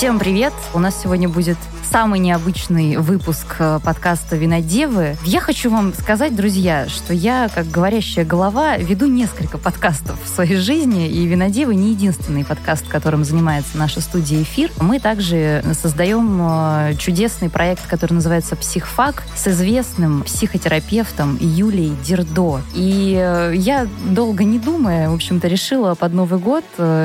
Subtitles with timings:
[0.00, 0.54] Всем привет!
[0.72, 1.58] У нас сегодня будет
[1.90, 5.16] самый необычный выпуск э, подкаста «Винодевы».
[5.24, 10.54] Я хочу вам сказать, друзья, что я, как говорящая голова, веду несколько подкастов в своей
[10.54, 14.70] жизни, и «Винодевы» не единственный подкаст, которым занимается наша студия «Эфир».
[14.80, 22.60] Мы также создаем э, чудесный проект, который называется «Психфак» с известным психотерапевтом Юлией Дердо.
[22.72, 26.64] И э, я, долго не думая, в общем-то, решила под Новый год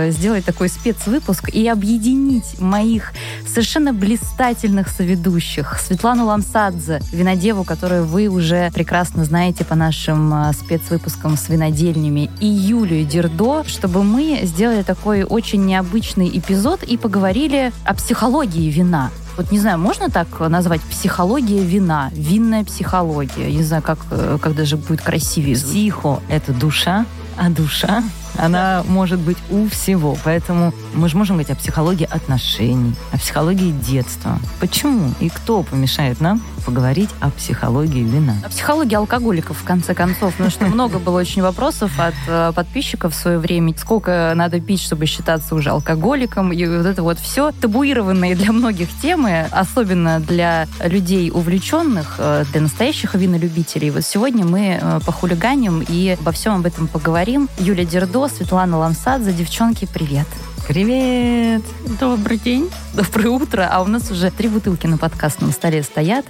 [0.10, 3.13] сделать такой спецвыпуск и объединить моих
[3.48, 5.80] совершенно блистательных замечательных соведущих.
[5.80, 12.48] Светлану Ламсадзе, винодеву, которую вы уже прекрасно знаете по нашим а, спецвыпускам с винодельнями, и
[12.48, 19.12] Юлию Дердо, чтобы мы сделали такой очень необычный эпизод и поговорили о психологии вина.
[19.38, 23.52] Вот не знаю, можно так назвать психология вина, винная психология?
[23.52, 25.55] Не знаю, как, э, как даже будет красивее.
[25.55, 27.05] Психо— это душа,
[27.38, 28.04] а душа
[28.38, 30.18] она может быть у всего.
[30.24, 34.40] Поэтому мы же можем говорить о психологии отношений, о психологии детства.
[34.60, 38.36] Почему и кто помешает нам поговорить о психологии вина?
[38.44, 40.32] О психологии алкоголиков, в конце концов.
[40.32, 43.74] Потому что много было очень вопросов от э, подписчиков в свое время.
[43.77, 46.52] Сколько надо пить, чтобы считаться уже алкоголиком.
[46.52, 52.62] И вот это вот все табуированные для многих темы, особенно для людей увлеченных, э, для
[52.62, 53.92] настоящих винолюбителей.
[53.92, 57.49] Вот сегодня мы э, похулиганим и обо всем об этом поговорим.
[57.60, 59.34] Юля Дердо, Светлана Ламсадзе.
[59.34, 60.27] Девчонки, привет.
[60.68, 61.62] Привет!
[61.99, 62.70] Добрый день.
[62.93, 63.70] Доброе утро.
[63.71, 66.25] А у нас уже три бутылки на подкастном столе стоят.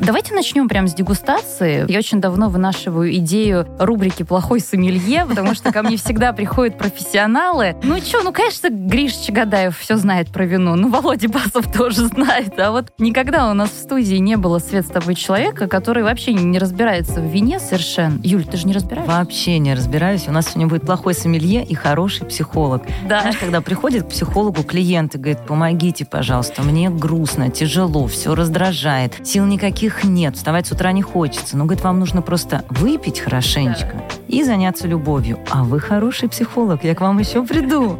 [0.00, 1.90] Давайте начнем прямо с дегустации.
[1.90, 7.76] Я очень давно вынашиваю идею рубрики «Плохой сомелье», потому что ко мне всегда приходят профессионалы.
[7.82, 10.74] Ну что, ну, конечно, Гриш Чагадаев все знает про вино.
[10.74, 12.58] Ну, Володя Басов тоже знает.
[12.58, 16.32] А вот никогда у нас в студии не было, Свет, с тобой человека, который вообще
[16.32, 18.20] не разбирается в вине совершенно.
[18.22, 19.10] Юль, ты же не разбираешься?
[19.10, 20.26] Вообще не разбираюсь.
[20.26, 22.82] У нас сегодня будет плохой сомелье и хороший психолог.
[23.08, 23.20] Да.
[23.20, 29.26] Знаешь, когда приходит к психологу клиент и говорит, помогите, пожалуйста, мне грустно, тяжело, все раздражает,
[29.26, 31.56] сил никаких их нет, вставать с утра не хочется.
[31.56, 34.14] Но, говорит, вам нужно просто выпить хорошенечко да.
[34.28, 35.38] и заняться любовью.
[35.50, 37.98] А вы хороший психолог, я к вам еще приду.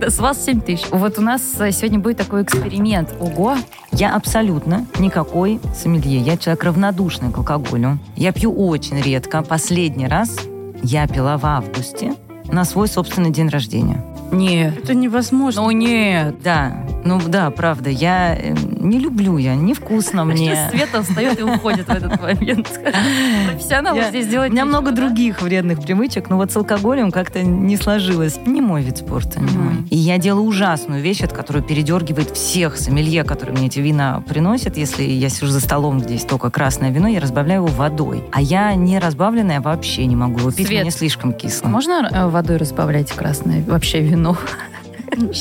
[0.00, 0.86] С вас 7 тысяч.
[0.90, 3.14] Вот у нас э, сегодня будет такой эксперимент.
[3.20, 3.56] Ого!
[3.92, 6.20] Я абсолютно никакой сомелье.
[6.20, 7.98] Я человек равнодушный к алкоголю.
[8.16, 9.42] Я пью очень редко.
[9.42, 10.38] Последний раз
[10.82, 12.14] я пила в августе
[12.52, 14.04] на свой собственный день рождения.
[14.32, 14.78] Нет.
[14.78, 15.62] Это невозможно.
[15.62, 16.36] Ну нет.
[16.42, 17.90] Да, ну да, правда.
[17.90, 20.68] Я э, не люблю я, невкусно мне.
[20.70, 22.68] Света встает и уходит в этот момент.
[23.50, 27.76] Профессионал здесь делать У меня много других вредных привычек, но вот с алкоголем как-то не
[27.76, 28.38] сложилось.
[28.46, 29.74] Не мой вид спорта, не мой.
[29.90, 34.76] И я делаю ужасную вещь, от которой передергивает всех сомелье, которые мне эти вина приносят.
[34.76, 38.22] Если я сижу за столом, где есть только красное вино, я разбавляю его водой.
[38.32, 41.68] А я не разбавленное вообще не могу его пить, мне слишком кисло.
[41.68, 44.36] Можно э, водой разбавлять красное вообще вино?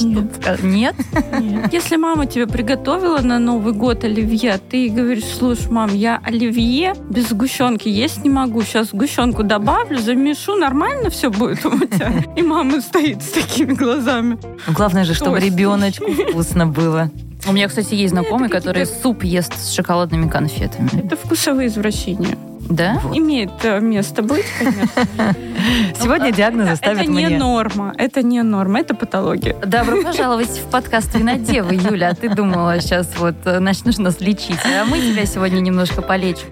[0.02, 0.62] Нет.
[0.62, 0.96] Нет?
[1.72, 7.30] Если мама тебе приготовила на Новый год оливье, ты говоришь, слушай, мам, я оливье без
[7.30, 8.64] сгущенки есть не могу.
[8.64, 12.12] Сейчас сгущенку добавлю, замешу, нормально все будет у тебя.
[12.36, 14.38] И мама стоит с такими глазами.
[14.68, 17.12] Главное же, чтобы ребеночку вкусно было.
[17.48, 21.06] У меня, кстати, есть знакомый, который суп ест с шоколадными конфетами.
[21.06, 22.38] Это вкусовые извращения.
[22.68, 23.00] Да?
[23.04, 23.16] Вот.
[23.18, 25.06] Имеет э, место быть, конечно.
[26.02, 27.94] Сегодня диагнозы ставят Это не норма.
[27.98, 29.56] Это не норма, это патология.
[29.66, 32.10] Добро пожаловать в подкаст «Винодевы», Юля.
[32.10, 34.60] А ты думала, сейчас вот э, начнешь нас лечить.
[34.66, 36.48] А мы тебя сегодня немножко полечим.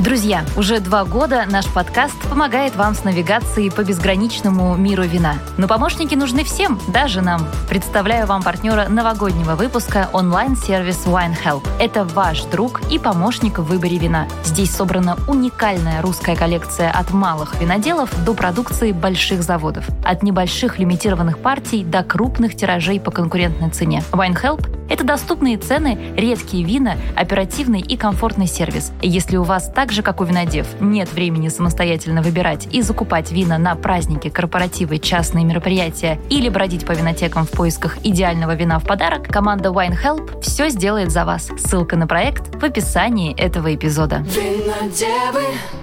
[0.00, 5.34] Друзья, уже два года наш подкаст помогает вам с навигацией по безграничному миру вина.
[5.56, 7.46] Но помощники нужны всем, даже нам.
[7.68, 11.66] Представляю вам партнера новогоднего выпуска онлайн-сервис Wine Help.
[11.78, 14.26] Это ваш друг и помощник в выборе вина.
[14.44, 19.86] Здесь собрана уникальная русская коллекция от малых виноделов до продукции больших заводов.
[20.04, 24.02] От небольших лимитированных партий до крупных тиражей по конкурентной цене.
[24.12, 28.92] Wine Help– это доступные цены, редкие вина, оперативный и комфортный сервис.
[29.02, 33.56] Если у вас так же, как у винодев, нет времени самостоятельно выбирать и закупать вина
[33.56, 39.28] на праздники, корпоративы, частные мероприятия или бродить по винотекам в поисках идеального вина в подарок,
[39.28, 41.50] команда Wine Help все сделает за вас.
[41.58, 44.19] Ссылка на проект в описании этого эпизода.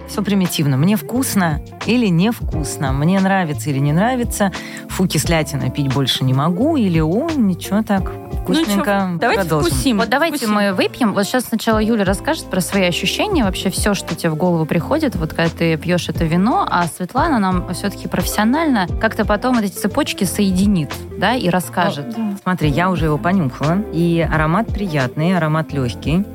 [0.07, 0.77] Все примитивно.
[0.77, 2.93] Мне вкусно или невкусно.
[2.93, 4.51] Мне нравится или не нравится.
[4.89, 6.77] Фу, кислятина пить больше не могу.
[6.77, 8.11] Или, о, ничего так,
[8.41, 9.09] вкусненько.
[9.11, 9.71] Ну, давайте продолжим.
[9.71, 9.97] вкусим.
[9.97, 10.53] Вот давайте вкусим.
[10.53, 11.13] мы выпьем.
[11.13, 15.15] Вот сейчас сначала Юля расскажет про свои ощущения, вообще все, что тебе в голову приходит,
[15.15, 20.23] вот когда ты пьешь это вино, а Светлана нам все-таки профессионально как-то потом эти цепочки
[20.23, 22.07] соединит, да, и расскажет.
[22.09, 22.37] О, да.
[22.41, 26.25] Смотри, я уже его понюхала, и аромат приятный, аромат легкий.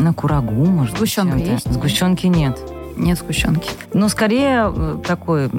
[0.00, 1.46] На курагу, может Сгущенка быть.
[1.46, 1.72] есть?
[1.72, 2.58] Сгущенки нет.
[2.96, 3.70] Нет сгущенки.
[3.94, 5.50] Ну, скорее э, такой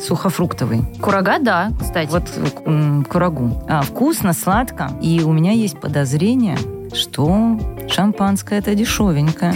[0.00, 0.82] сухофруктовый.
[1.00, 2.10] Курага, да, кстати.
[2.10, 2.24] Вот
[3.08, 3.62] курагу.
[3.68, 4.90] А, вкусно, сладко.
[5.02, 6.56] И у меня есть подозрение,
[6.94, 7.58] что
[7.88, 9.54] шампанское это дешевенькое.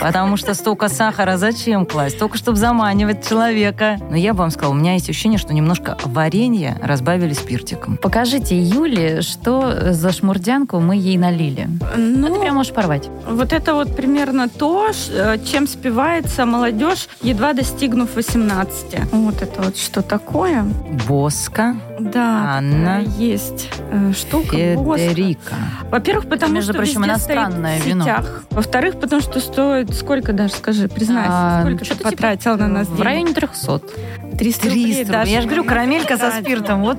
[0.00, 2.18] Потому что столько сахара зачем класть?
[2.18, 3.98] Только чтобы заманивать человека.
[4.10, 7.96] Но я бы вам сказала, у меня есть ощущение, что немножко варенье разбавили спиртиком.
[7.96, 11.68] Покажите Юле, что за шмурдянку мы ей налили.
[11.96, 13.08] Ну, Ты прям можешь порвать.
[13.28, 18.98] вот это вот примерно то, э, чем спивается молодежь, едва достигнув 18.
[19.12, 20.64] Вот это вот что такое.
[21.06, 24.56] Боска, Да, Анна, есть э, штука.
[24.76, 25.08] боска.
[25.08, 25.54] Федерика.
[25.90, 28.04] Во-первых, потому между прочим, иностранное вино.
[28.04, 28.44] сетях.
[28.50, 32.92] Во-вторых, потому что стоит сколько даже, скажи, признайся, А, сколько ты потратила на нас В
[32.96, 33.04] денег?
[33.04, 33.80] районе 300.
[34.36, 34.94] 300 рублей.
[34.94, 36.82] 300 даже Я же говорю, карамелька со спиртом.
[36.82, 36.98] Вот,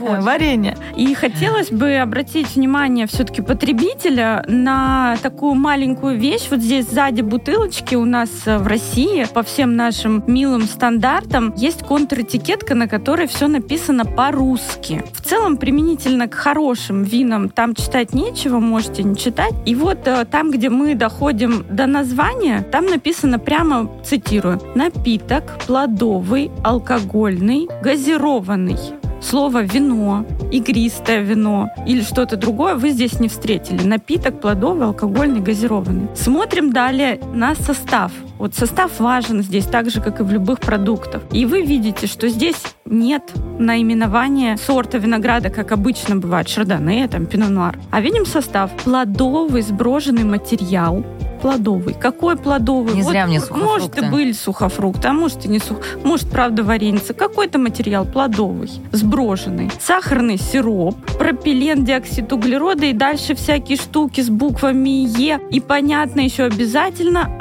[0.00, 0.18] Вот.
[0.22, 0.76] варенье.
[0.96, 6.48] И хотелось бы обратить внимание все-таки потребителя на такую маленькую вещь.
[6.50, 11.82] Вот здесь сзади бутылочки у нас э, в России по всем нашим милым стандартам есть
[11.82, 15.04] контр-этикетка, на которой все написано по-русски.
[15.12, 19.54] В целом, применительно к хорошим винам там читать нечего, можете не читать.
[19.64, 26.50] И вот э, там, где мы доходим до названия, там написано прямо, цитирую, «Напиток плодовый,
[26.62, 28.78] алкогольный, газированный».
[29.20, 33.82] Слово «вино», «игристое вино» или что-то другое вы здесь не встретили.
[33.82, 36.08] Напиток плодовый, алкогольный, газированный.
[36.14, 38.12] Смотрим далее на состав.
[38.38, 41.22] Вот состав важен здесь так же, как и в любых продуктах.
[41.32, 43.22] И вы видите, что здесь нет
[43.58, 47.78] наименования сорта винограда, как обычно бывает, шардоне, там, пино-нуар.
[47.90, 48.70] А видим состав.
[48.84, 51.04] Плодовый сброженный материал,
[51.40, 51.94] плодовый.
[51.94, 52.94] Какой плодовый?
[52.94, 54.00] Не зря мне Может, сухофрукты.
[54.04, 55.78] и были сухофрукты, а может и не сух.
[56.04, 57.14] Может, правда, вареница.
[57.14, 59.70] Какой-то материал плодовый, сброженный.
[59.80, 65.40] Сахарный сироп, пропилен, диоксид углерода и дальше всякие штуки с буквами Е.
[65.50, 67.36] И понятно еще обязательно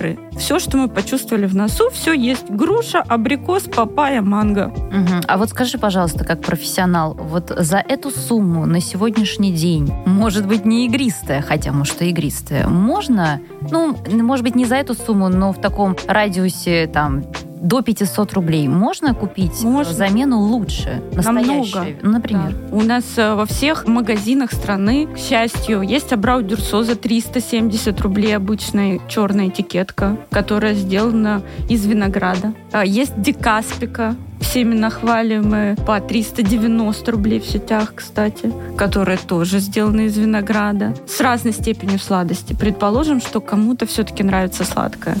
[0.00, 0.18] ароматизаторы.
[0.38, 2.50] Все, что мы почувствовали в носу, все есть.
[2.50, 4.72] Груша, абрикос, папайя, манго.
[4.90, 5.20] Мгм.
[5.26, 10.64] А вот скажи, пожалуйста, как профессионал, вот за эту сумму на сегодняшний день, может быть,
[10.64, 15.52] не игристая, хотя, может, и игристая, можно, ну, может быть, не за эту сумму, но
[15.52, 17.24] в таком радиусе, там,
[17.60, 19.92] до 500 рублей можно купить Можно.
[19.92, 22.08] замену лучше, настоящую, Намного.
[22.08, 22.54] например?
[22.70, 22.76] Да.
[22.76, 28.34] У нас э, во всех магазинах страны, к счастью, есть Абрау Дюрсо за 370 рублей
[28.34, 32.54] обычная черная этикетка, которая сделана из винограда.
[32.72, 40.16] А, Есть Дикаспика, всеми нахваливаемые по 390 рублей в сетях, кстати, которая тоже сделана из
[40.16, 42.56] винограда с разной степенью сладости.
[42.58, 45.16] Предположим, что кому-то все-таки нравится сладкое.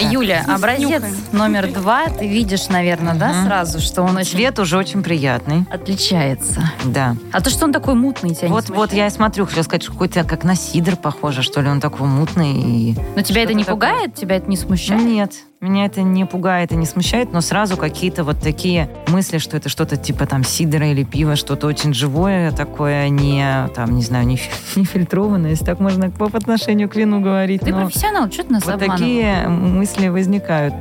[0.00, 1.02] Юля, образец
[1.32, 5.64] номер два, ты видишь, наверное, да, сразу, что он очень Цвет уже очень приятный.
[5.70, 6.62] отличается.
[6.84, 7.16] Да.
[7.32, 9.92] А то, что он такой мутный, тебя Вот, вот я и смотрю, хотел сказать, что
[9.92, 12.52] какой-то как на сидр похоже, что ли, он такой мутный.
[12.52, 12.96] И...
[13.16, 15.02] Но тебя это не пугает, тебя это не смущает?
[15.02, 19.58] Нет, меня это не пугает и не смущает, но сразу какие-то вот такие мысли, что
[19.58, 24.26] это что-то типа там сидра или пива, что-то очень живое, такое не, там, не знаю,
[24.26, 24.40] не,
[24.76, 27.60] не фильтрованное, если так можно по по отношению к вину говорить.
[27.60, 29.00] Ты но профессионал, что ты нас вот обманываешь?
[29.00, 30.74] такие мысли возникают.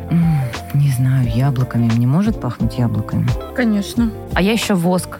[0.73, 1.91] Не знаю, яблоками.
[1.97, 3.27] Не может пахнуть яблоками?
[3.55, 4.11] Конечно.
[4.33, 5.17] А я еще воск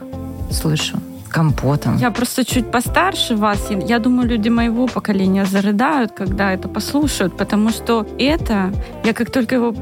[0.51, 0.99] слышу.
[1.29, 1.97] Компотом.
[1.97, 3.69] Я просто чуть постарше вас.
[3.87, 8.71] Я думаю, люди моего поколения зарыдают, когда это послушают, потому что это,
[9.03, 9.73] я как только его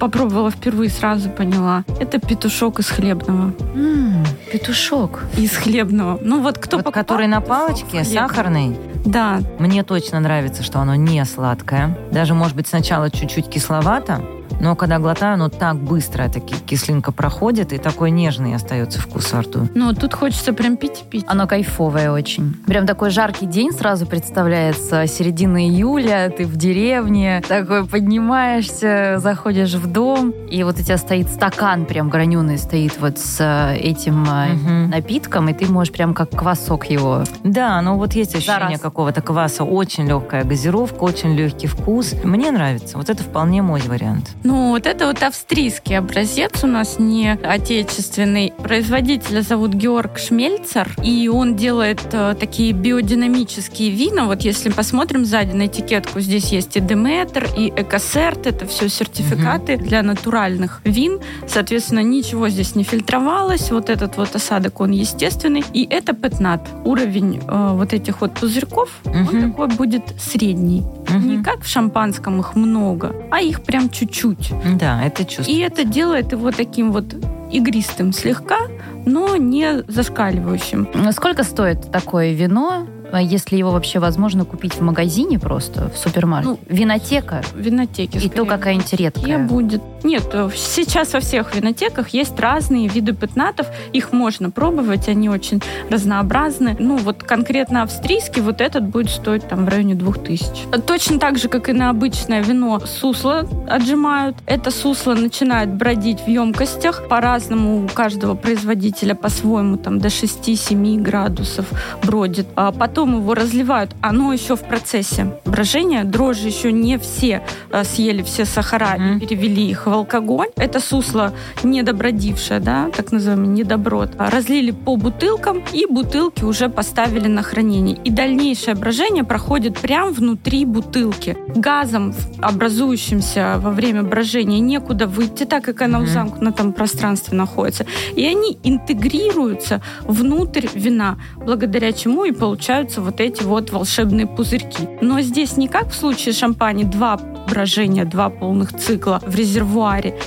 [0.00, 3.52] попробовала впервые, сразу поняла, это петушок из хлебного.
[3.74, 5.24] М, петушок.
[5.36, 6.18] Из хлебного.
[6.22, 8.76] Ну вот кто Вот покупал который на палочке, сахарный.
[9.04, 11.96] Да, Мне точно нравится, что оно не сладкое.
[12.10, 14.22] Даже, может быть, сначала чуть-чуть кисловато,
[14.60, 19.42] но когда глотаю, оно так быстро, таки кислинка проходит, и такой нежный остается вкус во
[19.42, 19.68] рту.
[19.74, 21.24] ну тут хочется прям пить и пить.
[21.28, 22.54] Оно кайфовое очень.
[22.66, 25.06] Прям такой жаркий день сразу представляется.
[25.06, 31.28] Середина июля, ты в деревне, такой поднимаешься, заходишь в дом, и вот у тебя стоит
[31.28, 34.90] стакан прям граненый стоит вот с э, этим Мгм.
[34.90, 37.24] напитком, и ты можешь прям как квасок его.
[37.42, 42.14] Да, но вот есть ощущение какого-то кваса, очень легкая газировка, очень легкий вкус.
[42.24, 42.96] Мне нравится.
[42.98, 44.30] Вот это вполне мой вариант.
[44.46, 48.52] Ну, вот это вот австрийский образец у нас не отечественный.
[48.58, 54.26] Производителя зовут Георг Шмельцер, и он делает э, такие биодинамические вина.
[54.26, 58.46] Вот если посмотрим сзади на этикетку, здесь есть и Деметр, и Экосерт.
[58.46, 61.20] Это все сертификаты для натуральных вин.
[61.48, 63.70] Соответственно, ничего здесь не фильтровалось.
[63.70, 65.64] Вот этот вот осадок, он естественный.
[65.72, 66.68] И это петнат.
[66.84, 69.52] Уровень э, вот этих вот пузырьков, он Мгм.
[69.52, 70.82] такой будет средний.
[71.10, 71.44] Не Мгм.
[71.44, 74.33] как в шампанском их много, а их прям чуть-чуть.
[74.78, 75.50] Да, это чувство.
[75.50, 77.14] И это делает его таким вот
[77.50, 78.58] игристым слегка,
[79.06, 81.12] но не зашкаливающим.
[81.12, 86.58] Сколько стоит такое вино А если его вообще возможно купить в магазине просто, в супермаркете?
[86.68, 87.42] Ну, Винотека?
[87.54, 88.18] Винотеки.
[88.18, 89.38] И то какая-нибудь редкая?
[89.38, 89.82] будет.
[90.04, 93.66] Нет, э, сейчас во всех винотеках есть разные виды пятнатов.
[93.94, 96.76] Их можно пробовать, они очень разнообразны.
[96.78, 100.82] Ну, вот конкретно австрийский, вот этот будет стоить там в районе 2000.
[100.86, 104.36] Точно так же, как и на обычное вино, сусло отжимают.
[104.44, 107.08] Это сусло начинает бродить в емкостях.
[107.08, 111.66] По-разному у каждого производителя по-своему, там до 6-7 градусов
[112.02, 112.46] бродит.
[112.56, 113.96] А потом его разливают.
[114.02, 116.04] Оно еще в процессе брожения.
[116.04, 119.16] Дрожжи еще не все а, съели все сахара mm-hmm.
[119.16, 120.48] и перевели их в алкоголь.
[120.56, 121.32] Это сусло
[121.62, 124.10] недобродившее, да, так называемый недоброд.
[124.18, 127.96] А, разлили по бутылкам и бутылки уже поставили на хранение.
[128.04, 131.36] И дальнейшее брожение проходит прямо внутри бутылки.
[131.54, 136.04] Газом, образующимся во время брожения, некуда выйти, так как оно mm-hmm.
[136.04, 137.86] в замкнутом пространстве находится.
[138.16, 144.88] И они интегрируются внутрь вина, благодаря чему и получаются вот эти вот волшебные пузырьки.
[145.00, 149.83] Но здесь не как в случае шампани два брожения, два полных цикла в резервуаре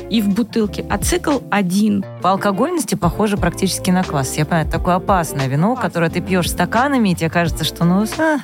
[0.09, 2.05] и в бутылке, а цикл один.
[2.21, 4.37] По алкогольности похоже практически на квас.
[4.37, 8.05] Я понимаю, такое опасное вино, которое ты пьешь стаканами, и тебе кажется, что ну...
[8.19, 8.37] А,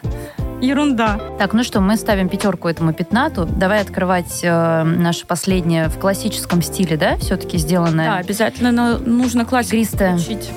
[0.61, 1.19] ерунда.
[1.37, 3.45] Так, ну что, мы ставим пятерку этому пятнату.
[3.45, 8.11] Давай открывать э, наше последнее в классическом стиле, да, все-таки сделанное?
[8.11, 10.17] Да, обязательно нужно классику Игристое.
[10.17, 10.51] включить.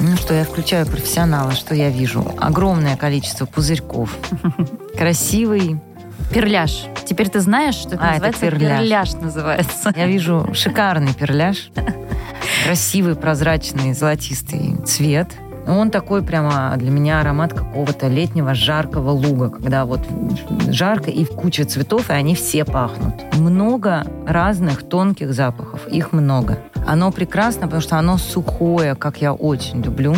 [0.00, 2.24] Ну что, я включаю профессионала, что я вижу?
[2.38, 4.16] Огромное количество пузырьков.
[4.98, 5.80] Красивый,
[6.32, 6.86] Перляж.
[7.04, 8.46] Теперь ты знаешь, что это а, называется?
[8.46, 8.80] Это перляж.
[8.80, 9.92] перляж называется.
[9.94, 11.70] Я вижу шикарный перляж.
[12.64, 15.28] Красивый, прозрачный, золотистый цвет.
[15.66, 20.00] Он такой прямо для меня аромат какого-то летнего жаркого луга, когда вот
[20.68, 23.14] жарко и куча цветов, и они все пахнут.
[23.34, 26.58] Много разных тонких запахов, их много.
[26.86, 30.16] Оно прекрасно, потому что оно сухое, как я очень люблю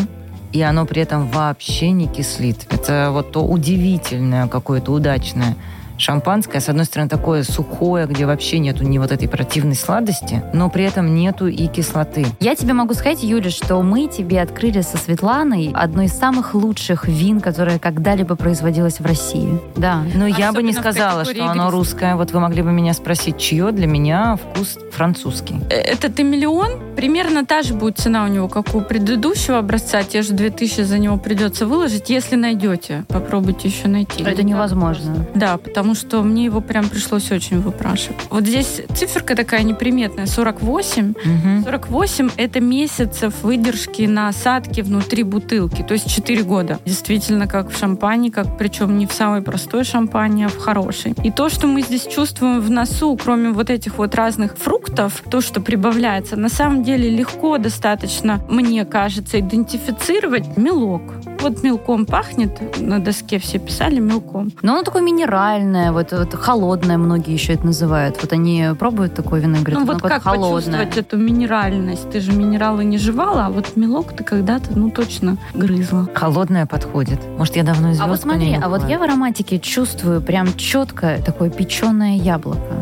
[0.52, 2.68] и оно при этом вообще не кислит.
[2.70, 5.56] Это вот то удивительное какое-то удачное
[5.98, 10.68] шампанское, с одной стороны, такое сухое, где вообще нету ни вот этой противной сладости, но
[10.70, 12.26] при этом нету и кислоты.
[12.40, 17.06] Я тебе могу сказать, Юля, что мы тебе открыли со Светланой одно из самых лучших
[17.08, 19.60] вин, которое когда-либо производилось в России.
[19.76, 20.02] Да.
[20.14, 22.16] Но я бы не сказала, что оно русское.
[22.16, 25.56] Вот вы могли бы меня спросить, чье для меня вкус французский.
[25.70, 30.02] Э, Этот миллион примерно та же будет цена у него, как у предыдущего образца.
[30.02, 33.04] Те же 2000 за него придется выложить, если найдете.
[33.08, 34.22] Попробуйте еще найти.
[34.24, 35.26] Это невозможно.
[35.34, 38.16] Да, потому потому что мне его прям пришлось очень выпрашивать.
[38.30, 41.10] Вот здесь циферка такая неприметная, 48.
[41.10, 41.64] Угу.
[41.64, 46.78] 48— это месяцев выдержки на осадке внутри бутылки, то есть 4 года.
[46.86, 51.12] Действительно, как в шампане, как причем не в самой простой шампане, а в хорошей.
[51.22, 55.42] И то, что мы здесь чувствуем в носу, кроме вот этих вот разных фруктов, то,
[55.42, 61.02] что прибавляется, на самом деле легко достаточно, мне кажется, идентифицировать мелок.
[61.44, 64.50] Вот мелком пахнет, на доске все писали мелком.
[64.62, 68.16] Но оно такое минеральное, вот, вот холодное многие еще это называют.
[68.22, 70.48] Вот они пробуют такое вино и говорят, ну вот как холодное.
[70.54, 72.08] почувствовать эту минеральность?
[72.10, 76.08] Ты же минералы не жевала, а вот мелок ты когда-то, ну точно, грызла.
[76.14, 77.20] Холодное подходит.
[77.36, 81.18] Может, я давно из А вот смотри, а вот я в ароматике чувствую прям четко
[81.22, 82.72] такое печеное яблоко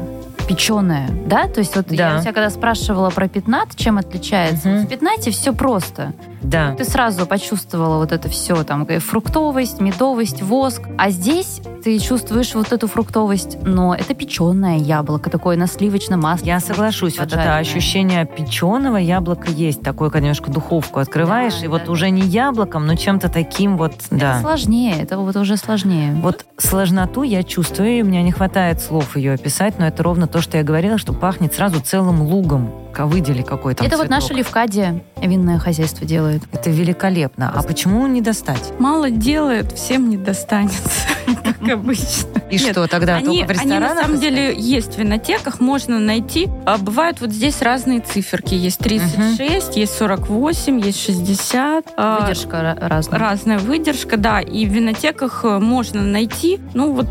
[0.47, 1.47] печеное, да?
[1.47, 2.17] То есть вот да.
[2.17, 4.79] я тебя когда спрашивала про пятнат, чем отличается, угу.
[4.83, 6.13] в пятнате все просто.
[6.43, 6.75] Да.
[6.75, 10.83] Ты сразу почувствовала вот это все, там, фруктовость, медовость, воск.
[10.99, 16.49] А здесь ты чувствуешь вот эту фруктовость, но это печеное яблоко, такое на сливочном масле.
[16.49, 21.71] Я соглашусь, вот это ощущение печеного яблока есть, такое, конечно, духовку открываешь, да, и да.
[21.71, 24.41] вот уже не яблоком, но чем-то таким вот, это да.
[24.41, 26.15] сложнее, это вот уже сложнее.
[26.23, 30.27] Вот сложноту я чувствую, и у меня не хватает слов ее описать, но это ровно
[30.27, 34.11] то, что я говорила, что пахнет сразу целым лугом выдели какой-то Это цветок.
[34.11, 36.43] вот наша Левкадия винное хозяйство делает.
[36.53, 37.53] Это великолепно.
[37.55, 38.73] А почему не достать?
[38.79, 41.09] Мало делает, всем не достанется,
[41.45, 42.43] как обычно.
[42.51, 43.17] И что тогда?
[43.17, 43.63] Они, только в?
[43.63, 46.49] Они на самом деле есть в винотеках, можно найти.
[46.67, 48.55] А бывают вот здесь разные циферки.
[48.55, 51.93] Есть 36, есть 48, есть 60.
[51.97, 53.19] А, выдержка разная.
[53.19, 54.41] Разная выдержка, да.
[54.41, 56.61] И в винотеках э, можно найти.
[56.75, 57.07] Ну вот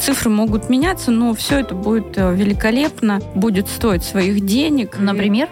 [0.00, 4.98] цифры могут меняться, но все это будет э, великолепно, будет стоить своих денег.
[4.98, 5.48] Например?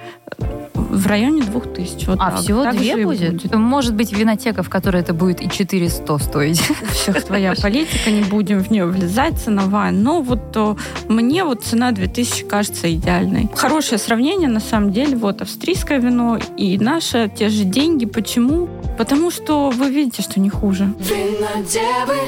[0.74, 2.06] В районе двух тысяч.
[2.06, 2.40] Вот а так.
[2.40, 3.34] всего так две будет?
[3.34, 3.54] будет?
[3.54, 6.60] Может быть, винотека, в которой это будет и 400 стоить.
[6.90, 9.92] Все, твоя политика, не будем в нее влезать, ценовая.
[9.92, 10.76] Но вот то,
[11.08, 13.48] мне вот цена 2000 кажется идеальной.
[13.54, 15.16] Хорошее сравнение, на самом деле.
[15.16, 18.04] Вот австрийское вино и наше, те же деньги.
[18.04, 18.68] Почему?
[18.98, 20.92] Потому что вы видите, что не хуже.
[20.98, 22.18] Винодевы.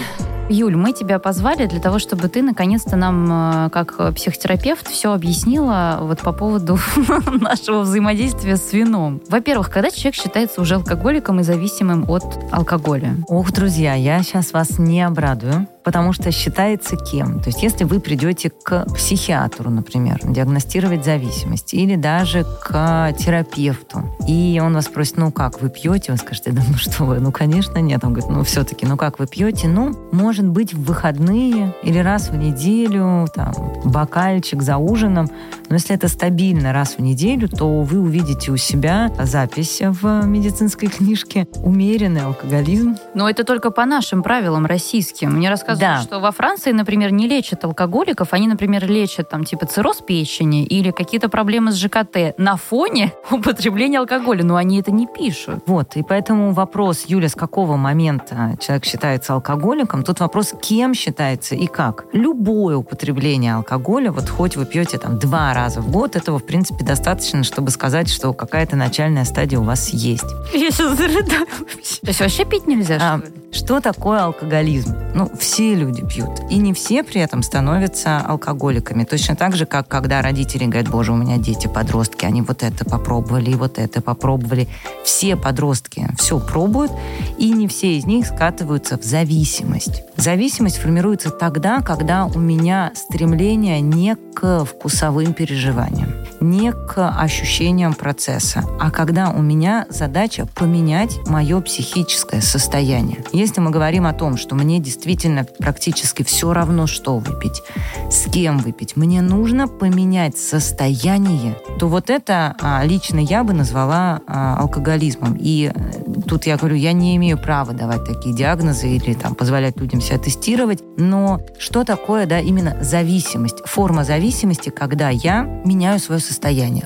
[0.49, 5.99] Юль, мы тебя позвали для того, чтобы ты наконец-то нам, э, как психотерапевт, все объяснила
[6.03, 6.79] вот по поводу
[7.41, 9.21] нашего взаимодействия с вином.
[9.28, 13.16] Во-первых, когда человек считается уже алкоголиком и зависимым от алкоголя?
[13.28, 17.38] Ох, друзья, я сейчас вас не обрадую потому что считается кем.
[17.38, 24.61] То есть если вы придете к психиатру, например, диагностировать зависимость, или даже к терапевту, и
[24.61, 26.11] он вас спросит, ну как, вы пьете?
[26.11, 28.02] Вы скажете, да ну что вы, ну конечно нет.
[28.02, 29.69] Он говорит, ну все-таки, ну как вы пьете?
[29.69, 35.31] Ну, может быть, в выходные или раз в неделю, там, бокальчик за ужином.
[35.69, 40.88] Но если это стабильно раз в неделю, то вы увидите у себя запись в медицинской
[40.88, 42.97] книжке «Умеренный алкоголизм».
[43.14, 45.31] Но это только по нашим правилам российским.
[45.31, 46.16] Мне рассказывают, да.
[46.16, 50.90] что во Франции, например, не лечат алкоголиков, они, например, лечат там типа цирроз печени или
[50.90, 55.62] какие-то проблемы с ЖКТ на фоне употребления алкоголя, но они это не пишут.
[55.66, 61.54] Вот, и поэтому вопрос, Юля, с какого момента человек считается алкоголиком, тут вопрос, кем считается
[61.54, 62.06] и как.
[62.12, 66.85] Любое употребление алкоголя, вот хоть вы пьете там два раза в год, этого, в принципе,
[66.85, 70.25] достаточно, чтобы сказать, что какая-то начальная стадия у вас есть.
[70.52, 71.47] Я сейчас зарыдаю.
[71.47, 73.33] То есть вообще пить нельзя, а, что ли?
[73.52, 74.95] Что такое алкоголизм?
[75.14, 76.41] Ну, все люди пьют.
[76.51, 79.05] И не все при этом становятся алкоголиками.
[79.05, 82.85] Точно так же, как когда родители говорят, боже, у меня дети подростки, они вот это
[82.85, 84.69] попробовали, и вот это попробовали.
[85.05, 86.93] Все подростки все пробуют,
[87.39, 90.03] и не все из них скатываются в зависимость.
[90.17, 96.13] Зависимость формируется тогда, когда у меня стремление не к вкусовым переживаниям,
[96.50, 103.25] не к ощущениям процесса, а когда у меня задача поменять мое психическое состояние.
[103.33, 107.62] Если мы говорим о том, что мне действительно практически все равно, что выпить,
[108.11, 114.21] с кем выпить, мне нужно поменять состояние, то вот это а, лично я бы назвала
[114.26, 115.37] а, алкоголизмом.
[115.38, 119.76] И э, тут я говорю, я не имею права давать такие диагнозы или там позволять
[119.79, 123.67] людям себя тестировать, но что такое, да, именно зависимость?
[123.67, 126.36] Форма зависимости, когда я меняю свое состояние.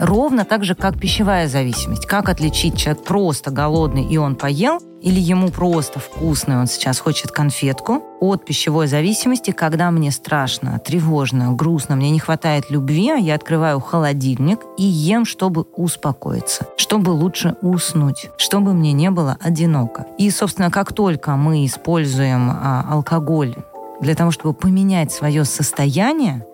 [0.00, 2.06] Ровно так же, как пищевая зависимость.
[2.06, 7.30] Как отличить человек просто голодный и он поел, или ему просто вкусно, он сейчас хочет
[7.30, 13.80] конфетку, от пищевой зависимости, когда мне страшно, тревожно, грустно, мне не хватает любви, я открываю
[13.80, 20.06] холодильник и ем, чтобы успокоиться, чтобы лучше уснуть, чтобы мне не было одиноко.
[20.18, 23.56] И, собственно, как только мы используем а, алкоголь
[24.00, 26.44] для того, чтобы поменять свое состояние,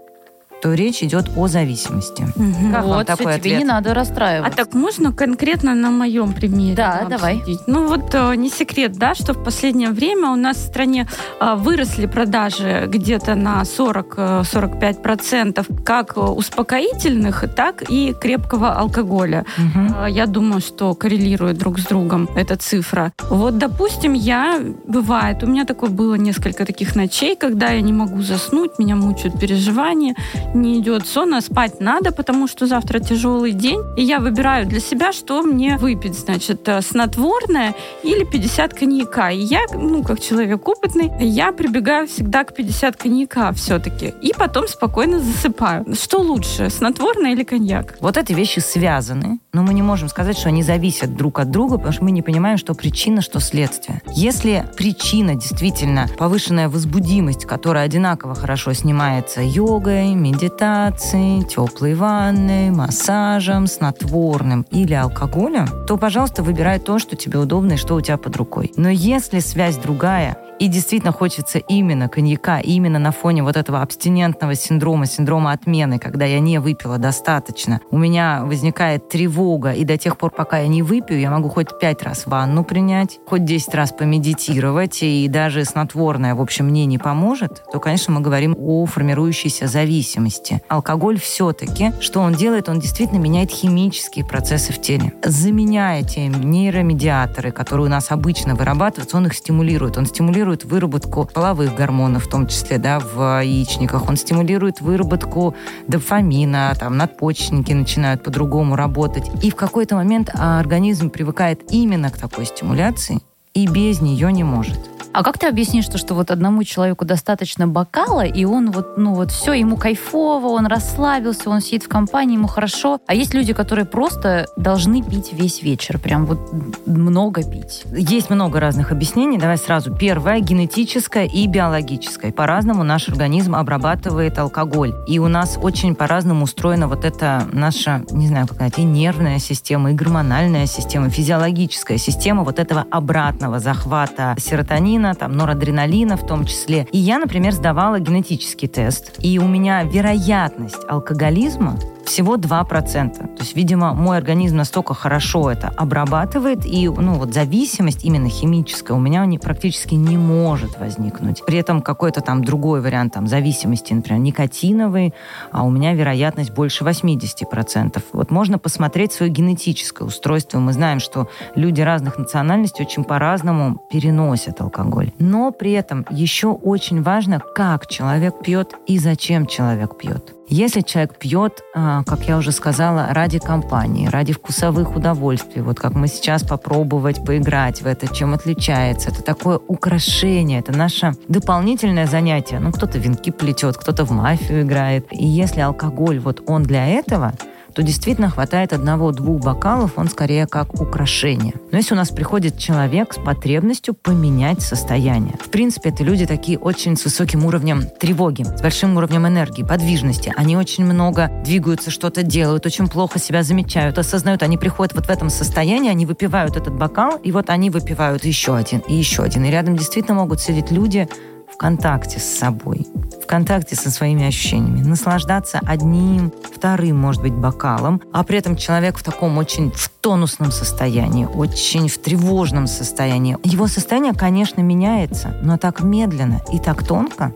[0.63, 2.23] то речь идет о зависимости.
[2.23, 2.73] Угу.
[2.73, 3.43] Как вот, вам такой ответ?
[3.43, 4.53] тебе не надо расстраиваться.
[4.53, 6.75] А так можно конкретно на моем примере?
[6.75, 7.37] Да, давай.
[7.37, 7.61] Обсудить?
[7.67, 11.07] Ну вот э, не секрет, да, что в последнее время у нас в стране
[11.41, 19.45] э, выросли продажи где-то на 40-45% э, как успокоительных, так и крепкого алкоголя.
[19.59, 20.07] Угу.
[20.09, 23.13] Я думаю, что коррелирует друг с другом эта цифра.
[23.31, 28.23] Вот, допустим, я, бывает, у меня такое было несколько таких ночей, когда я не могу
[28.23, 30.15] заснуть, меня мучают переживания,
[30.57, 33.81] не идет сон, а спать надо, потому что завтра тяжелый день.
[33.97, 36.19] И я выбираю для себя, что мне выпить.
[36.19, 39.31] Значит, э, снотворное или 50 коньяка.
[39.31, 44.15] И я, ну, как человек опытный, я прибегаю всегда к 50 коньяка все-таки.
[44.23, 45.85] И потом спокойно засыпаю.
[45.95, 47.97] Что лучше, снотворное или коньяк?
[48.01, 51.77] Вот эти вещи связаны, но мы не можем сказать, что они зависят друг от друга,
[51.77, 54.03] потому что мы не понимаем, что причина, что следствие.
[54.15, 64.67] Если причина действительно повышенная возбудимость, которая одинаково хорошо снимается йогой, медитацией, теплой ванной, массажем, снотворным
[64.71, 68.71] или алкоголем, то, пожалуйста, выбирай то, что тебе удобно и что у тебя под рукой.
[68.77, 74.55] Но если связь другая, и действительно хочется именно коньяка, именно на фоне вот этого абстинентного
[74.55, 80.17] синдрома, синдрома отмены, когда я не выпила достаточно, у меня возникает тревога, и до тех
[80.17, 83.93] пор, пока я не выпью, я могу хоть пять раз ванну принять, хоть десять раз
[83.93, 89.67] помедитировать, и даже снотворное, в общем, мне не поможет, то, конечно, мы говорим о формирующейся
[89.67, 90.26] зависимости.
[90.69, 95.13] Алкоголь все-таки, что он делает, он действительно меняет химические процессы в теле.
[95.23, 99.97] Заменяя те нейромедиаторы, которые у нас обычно вырабатываются, он их стимулирует.
[99.99, 104.09] Он стимулирует выработку половых гормонов, в том числе да, в яичниках.
[104.09, 105.55] Он стимулирует выработку
[105.89, 109.25] дофамина, там надпочечники начинают по-другому работать.
[109.43, 113.21] И в какой-то момент организм привыкает именно к такой стимуляции
[113.55, 114.96] и без нее не может.
[115.17, 119.15] А как ты объяснишь то, что вот одному человеку достаточно бокала, и он вот, ну
[119.15, 123.01] вот все, ему кайфово, он расслабился, он сидит в компании, ему хорошо.
[123.07, 126.39] А есть люди, которые просто должны пить весь вечер, прям вот
[126.85, 127.85] много пить.
[127.97, 129.39] Есть много разных объяснений.
[129.39, 129.91] Давай сразу.
[129.91, 132.31] Первое, генетическое и биологическое.
[132.31, 134.93] По-разному наш организм обрабатывает алкоголь.
[135.09, 139.95] И у нас очень по-разному устроена вот эта наша, не знаю, какая-то нервная система, и
[139.95, 146.87] гормональная система, физиологическая система вот этого обратного захвата серотонина, адреналина, там, норадреналина в том числе.
[146.93, 153.17] И я, например, сдавала генетический тест, и у меня вероятность алкоголизма всего 2%.
[153.17, 158.97] То есть, видимо, мой организм настолько хорошо это обрабатывает, и ну, вот зависимость именно химическая
[158.97, 161.45] у меня не, практически не может возникнуть.
[161.45, 165.13] При этом какой-то там другой вариант там, зависимости, например, никотиновый,
[165.51, 168.03] а у меня вероятность больше 80%.
[168.13, 170.59] Вот можно посмотреть свое генетическое устройство.
[170.59, 175.13] Мы знаем, что люди разных национальностей очень по-разному переносят алкоголь.
[175.19, 180.36] Но при этом еще очень важно, как человек пьет и зачем человек пьет.
[180.49, 185.95] Если человек пьет, а, как я уже сказала, ради компании, ради вкусовых удовольствий, вот как
[185.95, 192.61] мы сейчас попробовать поиграть в это, чем отличается, это такое украшение, это наше дополнительное занятие.
[192.61, 195.09] Ну, кто-то венки плетет, кто-то в мафию играет.
[195.11, 197.33] И если алкоголь, вот он для этого,
[197.77, 201.53] то действительно хватает одного-двух бокалов, он скорее как украшение.
[201.71, 205.35] Но если у нас приходит человек с потребностью поменять состояние.
[205.39, 210.33] В принципе, это люди такие очень с высоким уровнем тревоги, с большим уровнем энергии, подвижности.
[210.39, 214.43] Они очень много двигаются, что-то делают, очень плохо себя замечают, осознают.
[214.43, 218.57] Они приходят вот в этом состоянии, они выпивают этот бокал, и вот они выпивают еще
[218.57, 219.45] один и еще один.
[219.45, 221.11] И рядом действительно могут сидеть люди,
[221.57, 222.87] в контакте с собой,
[223.23, 228.99] в контакте со своими ощущениями, наслаждаться одним, вторым, может быть, бокалом, а при этом человек
[228.99, 233.39] в таком очень в тонусном состоянии, очень в тревожном состоянии.
[233.43, 237.33] Его состояние, конечно, меняется, но так медленно и так тонко,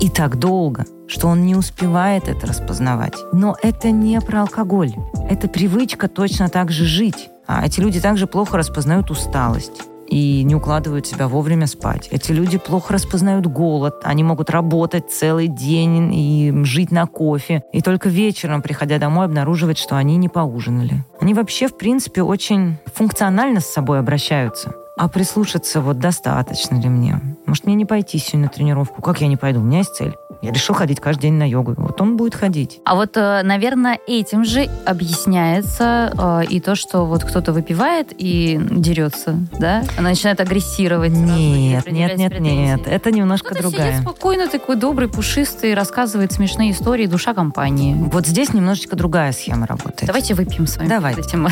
[0.00, 3.16] и так долго, что он не успевает это распознавать.
[3.32, 4.94] Но это не про алкоголь.
[5.28, 7.28] Это привычка точно так же жить.
[7.48, 12.08] А эти люди также плохо распознают усталость и не укладывают себя вовремя спать.
[12.10, 17.80] Эти люди плохо распознают голод, они могут работать целый день и жить на кофе, и
[17.82, 21.04] только вечером, приходя домой, обнаруживать, что они не поужинали.
[21.20, 24.74] Они вообще, в принципе, очень функционально с собой обращаются.
[24.98, 27.20] А прислушаться вот достаточно ли мне?
[27.46, 29.00] Может, мне не пойти сегодня на тренировку?
[29.00, 29.60] Как я не пойду?
[29.60, 30.14] У меня есть цель.
[30.42, 31.74] Я решил ходить каждый день на йогу.
[31.76, 32.80] Вот он будет ходить.
[32.84, 38.58] А вот, э, наверное, этим же объясняется э, и то, что вот кто-то выпивает и
[38.70, 39.82] дерется, да?
[39.96, 41.12] Она начинает агрессировать.
[41.12, 42.82] Нет, нет, нет, нет.
[42.86, 43.92] Это немножко кто-то другая.
[43.94, 47.94] сидит спокойно, такой добрый, пушистый, рассказывает смешные истории, душа компании.
[48.12, 50.06] Вот здесь немножечко другая схема работает.
[50.06, 50.88] Давайте выпьем с вами.
[50.88, 51.20] Давайте.
[51.20, 51.48] Этим.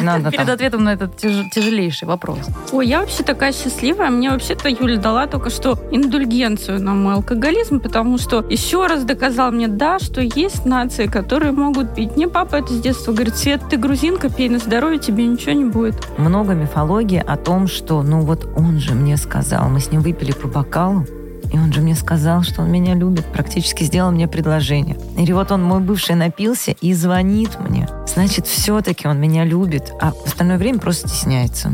[0.00, 0.54] Надо Перед там.
[0.54, 2.38] ответом на этот тяж- тяжелейший вопрос.
[2.72, 4.10] Ой, я вообще такая счастливая.
[4.10, 9.52] Мне вообще-то Юля дала только что индульгенцию на мой алкоголизм, потому что еще раз доказал
[9.52, 12.16] мне, да, что есть нации, которые могут пить.
[12.16, 15.64] Мне папа это с детства говорит, Свет, ты грузинка, пей на здоровье, тебе ничего не
[15.64, 15.94] будет.
[16.18, 20.32] Много мифологии о том, что, ну вот он же мне сказал, мы с ним выпили
[20.32, 21.06] по бокалу,
[21.52, 24.96] и он же мне сказал, что он меня любит, практически сделал мне предложение.
[25.18, 27.88] Или вот он, мой бывший, напился и звонит мне.
[28.06, 31.72] Значит, все-таки он меня любит, а в остальное время просто стесняется.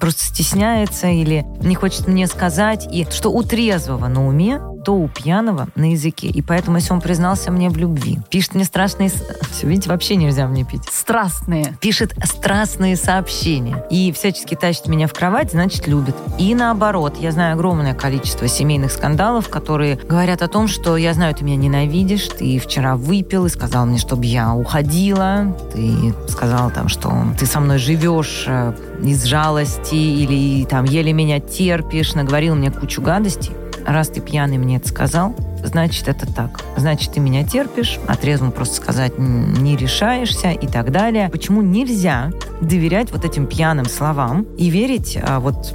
[0.00, 2.88] Просто стесняется или не хочет мне сказать.
[2.92, 6.28] И что у трезвого на уме, то у пьяного на языке.
[6.28, 9.10] И поэтому, если он признался мне в любви, пишет мне страшные...
[9.10, 11.76] Все, видите, вообще нельзя мне пить Страстные.
[11.80, 16.14] пишет страстные сообщения и всячески тащит меня в кровать, значит, любит.
[16.38, 21.34] И наоборот, я знаю огромное количество семейных скандалов, которые говорят о том, что я знаю,
[21.34, 26.88] ты меня ненавидишь, ты вчера выпил и сказал мне, чтобы я уходила, ты сказал там,
[26.88, 32.70] что ты со мной живешь э, из жалости или там еле меня терпишь, наговорил мне
[32.70, 33.52] кучу гадостей.
[33.86, 36.60] Раз ты пьяный мне это сказал, значит, это так.
[36.76, 41.28] Значит, ты меня терпишь, а трезвым просто сказать не решаешься и так далее.
[41.30, 45.74] Почему нельзя доверять вот этим пьяным словам и верить а, вот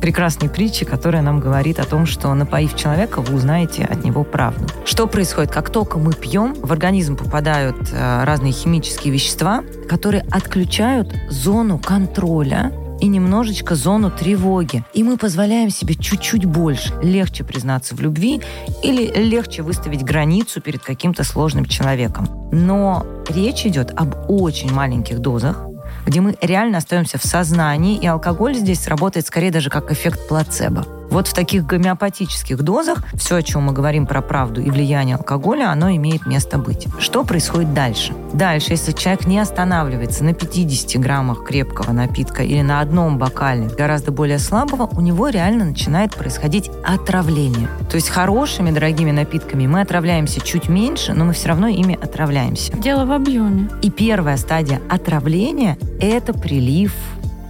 [0.00, 4.66] прекрасной притче, которая нам говорит о том, что напоив человека, вы узнаете от него правду.
[4.84, 5.52] Что происходит?
[5.52, 12.72] Как только мы пьем, в организм попадают а, разные химические вещества, которые отключают зону контроля
[13.02, 14.84] и немножечко зону тревоги.
[14.94, 16.94] И мы позволяем себе чуть-чуть больше.
[17.02, 18.40] Легче признаться в любви
[18.84, 22.28] или легче выставить границу перед каким-то сложным человеком.
[22.52, 25.66] Но речь идет об очень маленьких дозах,
[26.06, 30.86] где мы реально остаемся в сознании, и алкоголь здесь работает скорее даже как эффект плацебо.
[31.12, 35.70] Вот в таких гомеопатических дозах все, о чем мы говорим про правду и влияние алкоголя,
[35.70, 36.88] оно имеет место быть.
[36.98, 38.14] Что происходит дальше?
[38.32, 44.10] Дальше, если человек не останавливается на 50 граммах крепкого напитка или на одном бокале гораздо
[44.10, 47.68] более слабого, у него реально начинает происходить отравление.
[47.90, 52.72] То есть хорошими, дорогими напитками мы отравляемся чуть меньше, но мы все равно ими отравляемся.
[52.78, 53.68] Дело в объеме.
[53.82, 56.94] И первая стадия отравления– это прилив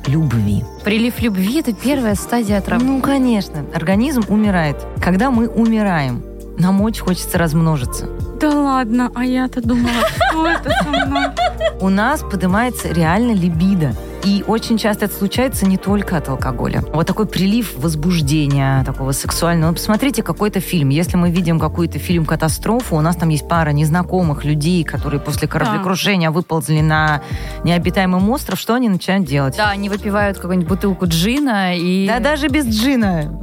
[0.08, 0.64] любви.
[0.84, 2.96] Прилив любви– это первая стадия отравления.
[2.96, 3.64] Ну, конечно.
[3.74, 4.76] Организм умирает.
[5.00, 6.22] Когда мы умираем,
[6.58, 8.08] нам очень хочется размножиться.
[8.40, 11.26] Да ладно, а я-то думала, что это со мной?
[11.80, 13.94] У нас поднимается реально либидо.
[14.24, 16.84] И очень часто это случается не только от алкоголя.
[16.92, 19.72] Вот такой прилив возбуждения, такого сексуального.
[19.72, 20.90] Посмотрите какой-то фильм.
[20.90, 26.28] Если мы видим какой-то фильм-катастрофу, у нас там есть пара незнакомых людей, которые после кораблекрушения
[26.28, 26.32] да.
[26.32, 27.22] выползли на
[27.64, 29.56] необитаемый остров, что они начинают делать?
[29.56, 32.06] Да, они выпивают какую-нибудь бутылку джина и...
[32.06, 33.36] Да даже без джина.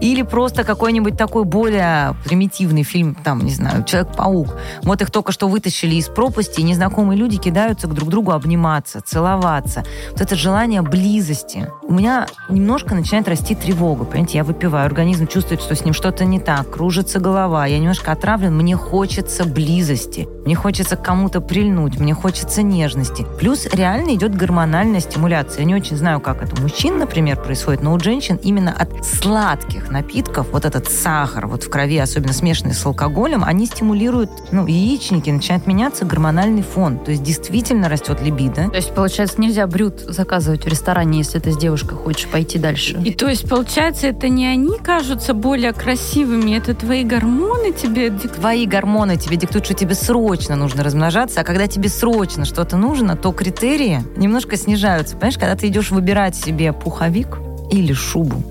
[0.00, 4.56] Или просто какой-нибудь такой более примитивный фильм, там, не знаю, Человек-паук.
[4.82, 9.00] Вот их только что вытащили из пропасти, и незнакомые люди кидаются к друг другу обниматься,
[9.00, 9.31] целоваться.
[9.36, 11.68] Вот это желание близости.
[11.82, 14.38] У меня немножко начинает расти тревога, понимаете?
[14.38, 18.56] Я выпиваю, организм чувствует, что с ним что-то не так, кружится голова, я немножко отравлен,
[18.56, 23.26] мне хочется близости, мне хочется кому-то прильнуть, мне хочется нежности.
[23.38, 25.60] Плюс реально идет гормональная стимуляция.
[25.60, 29.04] Я не очень знаю, как это у мужчин, например, происходит, но у женщин именно от
[29.04, 34.66] сладких напитков, вот этот сахар вот в крови, особенно смешанный с алкоголем, они стимулируют, ну,
[34.66, 36.98] яичники, начинает меняться гормональный фон.
[36.98, 38.68] То есть действительно растет либидо.
[38.70, 43.00] То есть, получается, нельзя брют заказывать в ресторане, если ты с девушкой хочешь пойти дальше.
[43.04, 48.36] И то есть, получается, это не они кажутся более красивыми, это твои гормоны тебе диктуют?
[48.36, 53.16] Твои гормоны тебе диктуют, что тебе срочно нужно размножаться, а когда тебе срочно что-то нужно,
[53.16, 55.14] то критерии немножко снижаются.
[55.14, 57.38] Понимаешь, когда ты идешь выбирать себе пуховик
[57.70, 58.42] или шубу,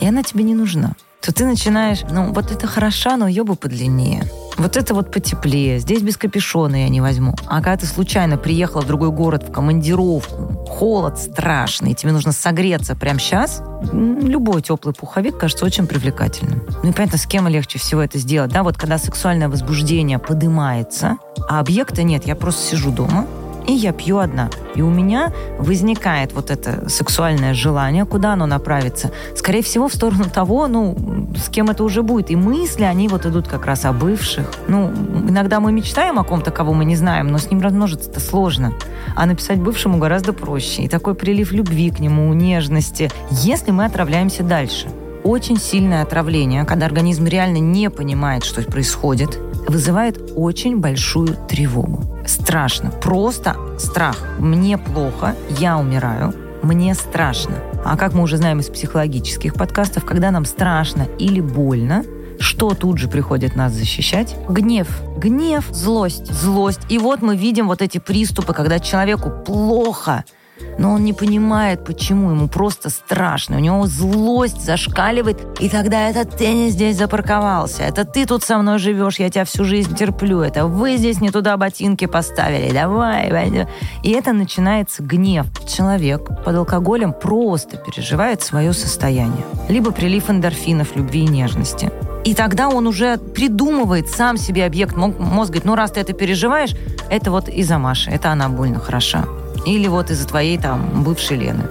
[0.00, 3.56] и она тебе не нужна, то ты начинаешь, ну, вот это хороша, но ее бы
[3.56, 4.24] подлиннее.
[4.58, 5.78] Вот это вот потеплее.
[5.78, 7.34] Здесь без капюшона я не возьму.
[7.46, 12.96] А когда ты случайно приехала в другой город в командировку, холод страшный, тебе нужно согреться
[12.96, 16.64] прямо сейчас, любой теплый пуховик кажется очень привлекательным.
[16.82, 18.50] Ну и понятно, с кем легче всего это сделать.
[18.50, 21.18] Да, вот когда сексуальное возбуждение поднимается,
[21.48, 23.26] а объекта нет, я просто сижу дома,
[23.68, 24.48] и я пью одна.
[24.74, 29.12] И у меня возникает вот это сексуальное желание, куда оно направится?
[29.36, 30.96] Скорее всего, в сторону того, ну,
[31.36, 32.30] с кем это уже будет.
[32.30, 34.50] И мысли, они вот идут как раз о бывших.
[34.68, 34.90] Ну,
[35.28, 38.72] иногда мы мечтаем о ком-то, кого мы не знаем, но с ним размножиться-то сложно.
[39.14, 40.82] А написать бывшему гораздо проще.
[40.82, 44.88] И такой прилив любви к нему, нежности, если мы отравляемся дальше
[45.24, 52.17] очень сильное отравление, когда организм реально не понимает, что происходит, вызывает очень большую тревогу.
[52.28, 54.18] Страшно, просто страх.
[54.38, 57.54] Мне плохо, я умираю, мне страшно.
[57.86, 62.04] А как мы уже знаем из психологических подкастов, когда нам страшно или больно,
[62.38, 64.36] что тут же приходит нас защищать?
[64.46, 64.88] Гнев.
[65.16, 65.64] Гнев.
[65.70, 66.30] Злость.
[66.30, 66.80] Злость.
[66.90, 70.24] И вот мы видим вот эти приступы, когда человеку плохо–
[70.78, 73.56] но он не понимает, почему ему просто страшно.
[73.56, 78.78] У него злость зашкаливает, и тогда это ты здесь запарковался, это ты тут со мной
[78.78, 83.66] живешь, я тебя всю жизнь терплю, это вы здесь не туда ботинки поставили, давай, давай.
[84.02, 85.46] И это начинается гнев.
[85.66, 89.44] Человек под алкоголем просто переживает свое состояние.
[89.68, 91.90] Либо прилив эндорфинов, любви и нежности.
[92.24, 94.96] И тогда он уже придумывает сам себе объект.
[94.96, 96.74] Мозг говорит, ну раз ты это переживаешь,
[97.10, 99.24] это вот из-за Маши, это она больно хороша.
[99.66, 101.64] Или вот из-за твоей там бывшей Лены.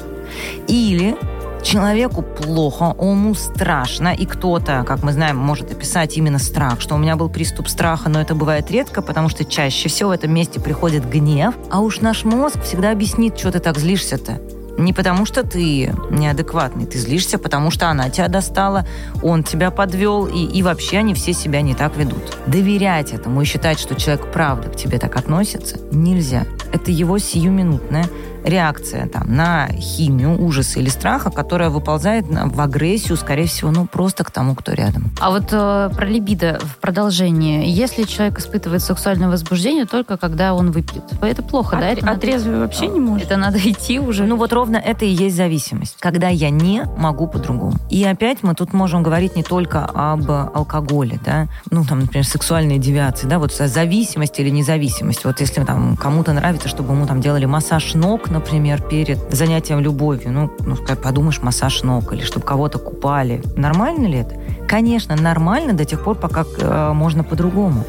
[0.67, 1.15] Или
[1.63, 6.97] человеку плохо, ему страшно, и кто-то, как мы знаем, может описать именно страх, что у
[6.97, 10.59] меня был приступ страха, но это бывает редко, потому что чаще всего в этом месте
[10.59, 14.39] приходит гнев, а уж наш мозг всегда объяснит, что ты так злишься-то.
[14.77, 18.85] Не потому, что ты неадекватный, ты злишься, потому что она тебя достала,
[19.23, 22.37] он тебя подвел, и, и вообще они все себя не так ведут.
[22.45, 26.45] Доверять этому и считать, что человек правда к тебе так относится, нельзя.
[26.71, 28.05] Это его сиюминутное
[28.47, 34.23] реакция там, на химию, ужаса или страха, которая выползает в агрессию, скорее всего, ну, просто
[34.23, 35.11] к тому, кто рядом.
[35.19, 37.67] А вот э, про либидо в продолжении.
[37.67, 42.11] Если человек испытывает сексуальное возбуждение только когда он выпьет, это плохо, а, да?
[42.11, 43.27] Отрезвый вообще не может.
[43.27, 44.25] Это надо идти уже.
[44.25, 45.97] Ну, вот ровно это и есть зависимость.
[45.99, 47.73] Когда я не могу по-другому.
[47.89, 52.79] И опять мы тут можем говорить не только об алкоголе, да, ну, там, например, сексуальные
[52.79, 55.25] девиации, да, вот зависимость или независимость.
[55.25, 60.31] Вот если там кому-то нравится, чтобы ему там делали массаж ног, например, перед занятием любовью,
[60.31, 63.41] ну, ну подумаешь, массаж ног, или чтобы кого-то купали.
[63.55, 64.35] Нормально ли это?
[64.67, 67.83] Конечно, нормально до тех пор, пока э, можно по-другому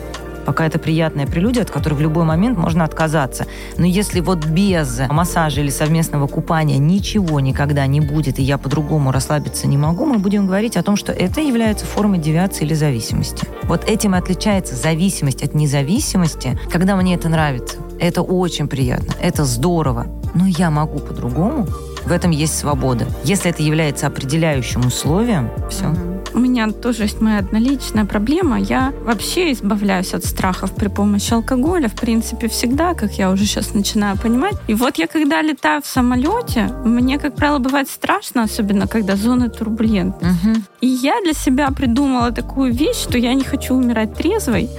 [0.46, 3.46] пока это приятная прелюдия, от которой в любой момент можно отказаться.
[3.76, 9.12] Но если вот без массажа или совместного купания ничего никогда не будет, и я по-другому
[9.12, 13.46] расслабиться не могу, мы будем говорить о том, что это является формой девиации или зависимости.
[13.64, 17.76] Вот этим и отличается зависимость от независимости, когда мне это нравится.
[18.00, 20.06] Это очень приятно, это здорово.
[20.38, 21.66] Но я могу по-другому.
[22.04, 23.06] В этом есть свобода.
[23.24, 25.86] Если это является определяющим условием, все.
[25.88, 26.18] Угу.
[26.34, 28.60] у меня тоже есть моя одноличная проблема.
[28.60, 33.74] Я вообще избавляюсь от страхов при помощи алкоголя, в принципе, всегда, как я уже сейчас
[33.74, 34.54] начинаю понимать.
[34.68, 39.48] И вот я когда летаю в самолете, мне, как правило, бывает страшно, особенно когда зоны
[39.48, 40.28] турбулентны.
[40.28, 40.64] Мгм.
[40.80, 44.68] И я для себя придумала такую вещь, что я не хочу умирать трезвой.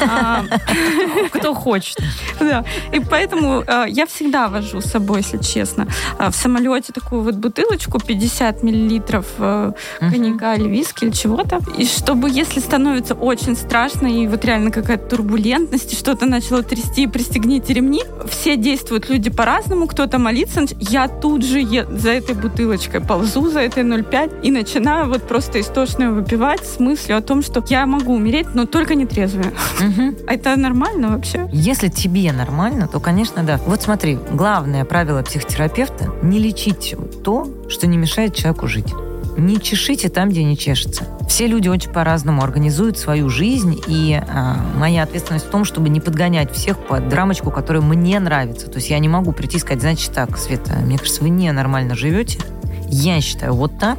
[0.00, 0.44] А,
[1.32, 1.96] Кто хочет.
[2.92, 7.36] И поэтому э, я всегда вожу с собой, если честно, э, в самолете такую вот
[7.36, 11.60] бутылочку 50 миллилитров э, коньяка или виски или чего-то.
[11.78, 17.06] И чтобы, если становится очень страшно и вот реально какая-то турбулентность, и что-то начало трясти,
[17.06, 23.50] пристегните ремни, все действуют люди по-разному, кто-то молится, я тут же за этой бутылочкой ползу,
[23.50, 27.86] за этой 0,5 и начинаю вот просто истошно выпивать с мыслью о том, что я
[27.86, 29.52] могу умереть, но только не трезвая.
[29.80, 30.16] Мгм.
[30.26, 31.48] Это нормально вообще?
[31.52, 33.60] Если тебе нормально, то, конечно, да.
[33.66, 38.92] Вот смотри, главное правило психотерапевта– не лечить то, что не мешает человеку жить.
[39.36, 41.04] Не чешите там, где не чешется.
[41.28, 46.00] Все люди очень по-разному организуют свою жизнь, и а, моя ответственность в том, чтобы не
[46.00, 48.66] подгонять всех под рамочку, которая мне нравится.
[48.68, 51.94] То есть я не могу прийти и сказать, значит так, Света, мне кажется, вы ненормально
[51.94, 52.40] живете.
[52.88, 53.98] Я считаю вот так,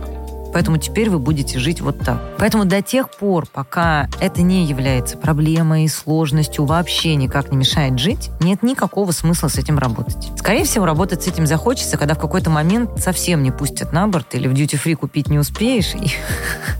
[0.53, 2.21] Поэтому теперь вы будете жить вот так.
[2.37, 8.29] Поэтому до тех пор, пока это не является проблемой, сложностью, вообще никак не мешает жить,
[8.39, 10.29] нет никакого смысла с этим работать.
[10.37, 14.33] Скорее всего, работать с этим захочется, когда в какой-то момент совсем не пустят на борт
[14.35, 15.93] или в дьюти-фри купить не успеешь.
[15.95, 16.11] и-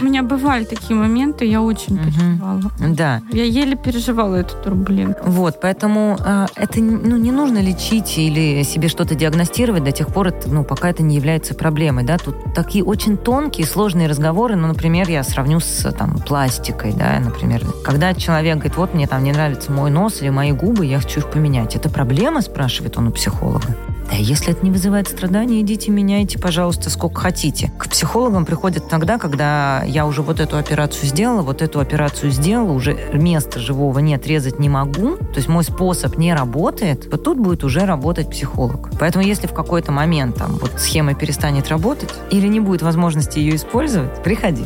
[0.00, 2.62] У меня бывали такие моменты, я очень переживала.
[2.78, 3.22] Да.
[3.32, 5.28] Я еле переживала эту турбулентность.
[5.28, 10.28] Вот, поэтому э, это ну, не нужно лечить или себе что-то диагностировать до тех пор,
[10.28, 12.04] это, ну, пока это не является проблемой.
[12.04, 12.18] Да?
[12.18, 14.56] Тут такие очень тонкие, сложные разговоры.
[14.56, 16.92] Ну, например, я сравню с там, пластикой.
[16.92, 17.20] Да?
[17.20, 21.00] Например, когда человек говорит, вот мне там не нравится мой нос или мои губы, я
[21.00, 21.76] хочу их поменять.
[21.76, 23.76] Это проблема, спрашивает он у психолога.
[24.10, 27.72] Да, если это не вызывает страдания, идите меняйте, пожалуйста, сколько хотите.
[27.78, 32.72] К психологам приходят тогда, когда я уже вот эту операцию сделала, вот эту операцию сделала,
[32.72, 37.38] уже места живого нет, резать не могу, то есть мой способ не работает, вот тут
[37.38, 38.90] будет уже работать психолог.
[38.98, 43.56] Поэтому если в какой-то момент там вот схема перестанет работать или не будет возможности ее
[43.56, 44.64] использовать, приходи.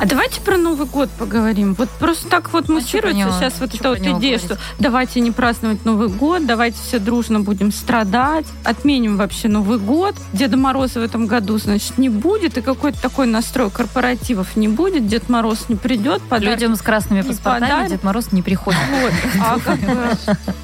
[0.00, 1.74] А давайте про Новый год поговорим.
[1.74, 3.32] Вот просто так вот А муссируется него?
[3.38, 4.40] сейчас вот эта вот идея, говорить?
[4.40, 10.14] что давайте не праздновать Новый год, давайте все дружно будем страдать, отменим вообще Новый год.
[10.32, 15.06] Деда Мороза в этом году, значит, не будет, и какой-то такой настрой корпоративов не будет,
[15.06, 17.90] Дед Мороз не придет, Людям с красными паспортами подарит.
[17.90, 18.80] Дед Мороз не приходит.
[18.90, 19.12] Вот.
[19.40, 20.16] А, как бы-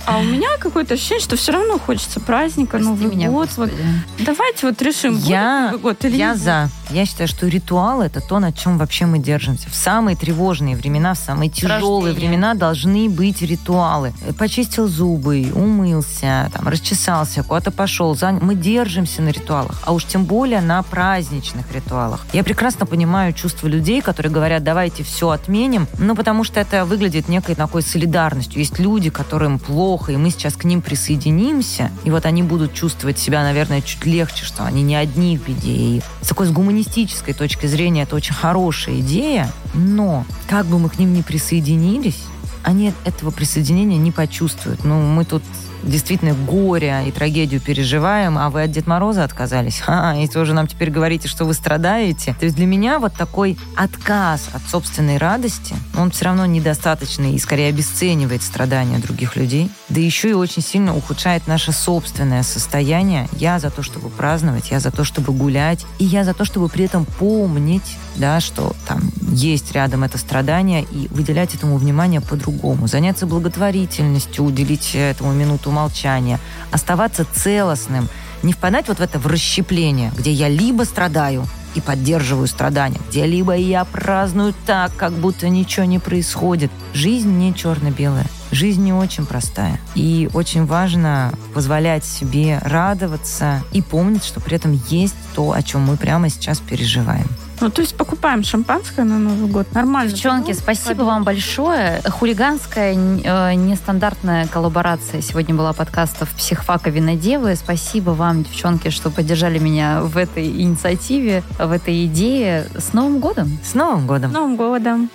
[0.06, 3.50] а у меня какое-то ощущение, что все равно хочется праздника, Прости Новый меня, год.
[3.56, 3.70] Вот.
[4.18, 6.42] Давайте вот решим, будет Я- Новый год или Я будет.
[6.42, 6.68] за.
[6.90, 9.68] Я считаю, что ритуал это то, на чем вообще мы держимся.
[9.68, 12.28] В самые тревожные времена, в самые тяжелые рождения.
[12.28, 14.12] времена должны быть ритуалы.
[14.38, 18.16] Почистил зубы, умылся, там, расчесался, куда-то пошел.
[18.40, 22.24] Мы держимся на ритуалах, а уж тем более на праздничных ритуалах.
[22.32, 27.28] Я прекрасно понимаю чувства людей, которые говорят, давайте все отменим, ну, потому что это выглядит
[27.28, 28.60] некой такой солидарностью.
[28.60, 33.18] Есть люди, которым плохо, и мы сейчас к ним присоединимся, и вот они будут чувствовать
[33.18, 35.72] себя, наверное, чуть легче, что они не одни в беде.
[35.72, 39.15] И с такой с гуманистической точки зрения это очень хорошая идея,
[39.74, 42.22] но как бы мы к ним ни присоединились,
[42.62, 44.84] они этого присоединения не почувствуют.
[44.84, 45.42] Ну, мы тут
[45.82, 49.82] действительно горе и трагедию переживаем, а вы от Дед Мороза отказались.
[49.98, 52.34] А, и тоже нам теперь говорите, что вы страдаете.
[52.38, 57.38] То есть для меня вот такой отказ от собственной радости, он все равно недостаточный и
[57.38, 59.70] скорее обесценивает страдания других людей.
[59.88, 63.28] Да еще и очень сильно ухудшает наше собственное состояние.
[63.32, 66.68] Я за то, чтобы праздновать, я за то, чтобы гулять, и я за то, чтобы
[66.68, 72.86] при этом помнить, да, что там есть рядом это страдание, и выделять этому внимание по-другому.
[72.86, 76.38] Заняться благотворительностью, уделить этому минуту молчания,
[76.70, 78.08] оставаться целостным,
[78.42, 83.26] не впадать вот в это в расщепление, где я либо страдаю и поддерживаю страдания, где
[83.26, 86.70] либо я праздную так, как будто ничего не происходит.
[86.94, 88.26] Жизнь не черно-белая.
[88.50, 89.80] Жизнь не очень простая.
[89.94, 95.82] И очень важно позволять себе радоваться и помнить, что при этом есть то, о чем
[95.82, 97.28] мы прямо сейчас переживаем.
[97.60, 99.72] Ну, то есть покупаем шампанское на Новый год.
[99.72, 100.12] Нормально.
[100.12, 101.02] Девчонки, Ну, спасибо ходить.
[101.04, 102.02] вам большое.
[102.06, 107.56] Хулиганская, э, нестандартная коллаборация сегодня была подкастов «Психфака Винодевы».
[107.56, 112.66] Спасибо вам, девчонки, что поддержали меня в этой инициативе, в этой идее.
[112.76, 113.58] С Новым годом!
[113.64, 114.30] С Новым годом!
[114.30, 115.10] С Новым годом.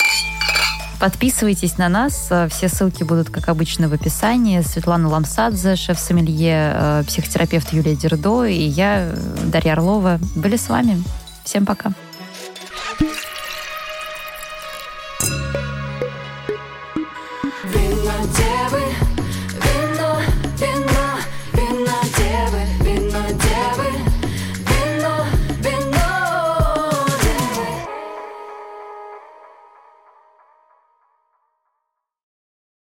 [1.00, 2.30] Подписывайтесь на нас.
[2.50, 4.62] Все ссылки будут, как обычно, в описании.
[4.62, 11.04] Светлана Ламсадзе, шеф-сомелье, э, психотерапевт Юлия Дердо и я, э, Дарья Орлова, были с вами.
[11.44, 11.92] Всем пока.
[12.98, 13.31] thank you